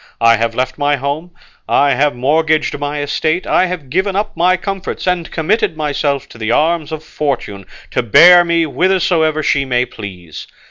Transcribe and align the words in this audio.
I 0.19 0.37
have 0.37 0.55
left 0.55 0.79
my 0.79 0.95
home, 0.95 1.29
I 1.69 1.93
have 1.93 2.15
mortgaged 2.15 2.75
my 2.79 3.03
estate, 3.03 3.45
I 3.45 3.67
have 3.67 3.91
given 3.91 4.15
up 4.15 4.35
my 4.35 4.57
comforts, 4.57 5.05
and 5.05 5.29
committed 5.29 5.77
myself 5.77 6.27
to 6.29 6.39
the 6.39 6.49
arms 6.51 6.91
of 6.91 7.03
Fortune, 7.03 7.67
to 7.91 8.01
bear 8.01 8.43
me 8.43 8.63
whithersoever 8.63 9.43
she 9.43 9.63
may 9.63 9.85
please. 9.85 10.47